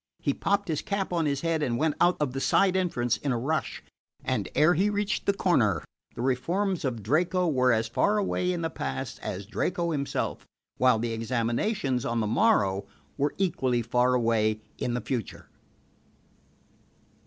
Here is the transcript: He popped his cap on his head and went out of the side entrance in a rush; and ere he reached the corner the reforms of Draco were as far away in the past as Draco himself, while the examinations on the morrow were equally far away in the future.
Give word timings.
He 0.19 0.33
popped 0.33 0.67
his 0.67 0.81
cap 0.81 1.13
on 1.13 1.27
his 1.27 1.41
head 1.41 1.61
and 1.61 1.77
went 1.77 1.93
out 2.01 2.17
of 2.19 2.33
the 2.33 2.41
side 2.41 2.75
entrance 2.75 3.17
in 3.17 3.31
a 3.31 3.37
rush; 3.37 3.83
and 4.23 4.49
ere 4.55 4.73
he 4.73 4.89
reached 4.89 5.27
the 5.27 5.31
corner 5.33 5.83
the 6.15 6.23
reforms 6.23 6.83
of 6.83 7.03
Draco 7.03 7.47
were 7.47 7.71
as 7.71 7.87
far 7.87 8.17
away 8.17 8.51
in 8.51 8.63
the 8.63 8.71
past 8.71 9.19
as 9.19 9.45
Draco 9.45 9.91
himself, 9.91 10.47
while 10.77 10.97
the 10.97 11.13
examinations 11.13 12.03
on 12.03 12.19
the 12.19 12.25
morrow 12.25 12.87
were 13.15 13.35
equally 13.37 13.83
far 13.83 14.15
away 14.15 14.63
in 14.79 14.95
the 14.95 15.01
future. 15.01 15.49